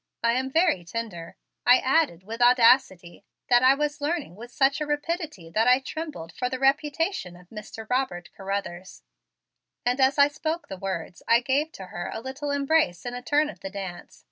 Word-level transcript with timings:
"I 0.23 0.31
am 0.33 0.49
very 0.49 0.83
tender," 0.83 1.35
I 1.63 1.77
added 1.77 2.23
with 2.23 2.41
audacity 2.41 3.23
that 3.51 3.61
I 3.61 3.75
was 3.75 4.01
learning 4.01 4.35
with 4.35 4.51
such 4.51 4.81
a 4.81 4.87
rapidity 4.87 5.47
that 5.51 5.67
I 5.67 5.77
trembled 5.79 6.31
for 6.33 6.49
the 6.49 6.57
reputation 6.57 7.35
of 7.35 7.47
Mr. 7.49 7.87
Robert 7.87 8.31
Carruthers, 8.35 9.03
and 9.85 10.01
as 10.01 10.17
I 10.17 10.27
spoke 10.27 10.69
the 10.69 10.77
words 10.77 11.21
I 11.27 11.39
gave 11.39 11.71
to 11.73 11.85
her 11.85 12.09
a 12.11 12.19
little 12.19 12.49
embrace 12.49 13.05
in 13.05 13.13
a 13.13 13.21
turn 13.21 13.47
of 13.47 13.59
the 13.59 13.69
dance. 13.69 14.19